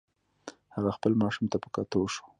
هغه 0.75 0.89
خپل 0.97 1.11
ماشوم 1.21 1.45
ته 1.51 1.57
په 1.63 1.67
کتو 1.75 1.99
شو. 2.13 2.23